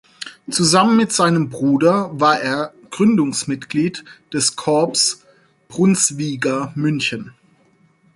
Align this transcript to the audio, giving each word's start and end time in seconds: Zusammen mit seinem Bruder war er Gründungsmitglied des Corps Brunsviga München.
Zusammen 0.49 0.97
mit 0.97 1.11
seinem 1.11 1.49
Bruder 1.51 2.09
war 2.19 2.39
er 2.41 2.73
Gründungsmitglied 2.89 4.03
des 4.33 4.55
Corps 4.55 5.21
Brunsviga 5.67 6.71
München. 6.73 7.35